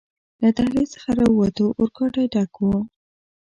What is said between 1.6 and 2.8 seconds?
اورګاډی ډک و.